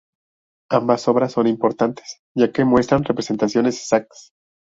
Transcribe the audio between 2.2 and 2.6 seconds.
ya